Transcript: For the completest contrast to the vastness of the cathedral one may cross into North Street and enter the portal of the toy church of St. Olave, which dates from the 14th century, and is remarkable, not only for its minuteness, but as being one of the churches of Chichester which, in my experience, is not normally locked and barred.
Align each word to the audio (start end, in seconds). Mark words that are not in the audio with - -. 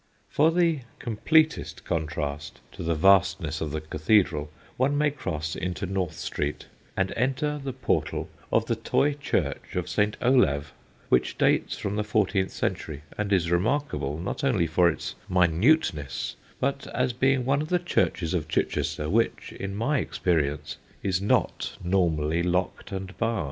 For 0.29 0.49
the 0.51 0.79
completest 0.97 1.85
contrast 1.85 2.59
to 2.71 2.81
the 2.81 2.95
vastness 2.95 3.61
of 3.61 3.69
the 3.69 3.81
cathedral 3.81 4.49
one 4.75 4.97
may 4.97 5.11
cross 5.11 5.55
into 5.55 5.85
North 5.85 6.17
Street 6.17 6.65
and 6.97 7.13
enter 7.15 7.61
the 7.63 7.71
portal 7.71 8.27
of 8.51 8.65
the 8.65 8.75
toy 8.75 9.13
church 9.13 9.75
of 9.75 9.87
St. 9.87 10.17
Olave, 10.19 10.69
which 11.09 11.37
dates 11.37 11.77
from 11.77 11.97
the 11.97 12.03
14th 12.03 12.49
century, 12.49 13.03
and 13.15 13.31
is 13.31 13.51
remarkable, 13.51 14.17
not 14.17 14.43
only 14.43 14.65
for 14.65 14.89
its 14.89 15.13
minuteness, 15.29 16.35
but 16.59 16.87
as 16.95 17.13
being 17.13 17.45
one 17.45 17.61
of 17.61 17.67
the 17.69 17.77
churches 17.77 18.33
of 18.33 18.47
Chichester 18.47 19.07
which, 19.07 19.53
in 19.59 19.75
my 19.75 19.99
experience, 19.99 20.77
is 21.03 21.21
not 21.21 21.77
normally 21.83 22.41
locked 22.41 22.91
and 22.91 23.15
barred. 23.19 23.39